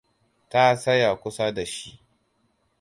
Ta 0.49 0.63
tsaya 0.77 1.11
kusa 1.21 1.51
da 1.53 1.65
shi. 1.65 1.99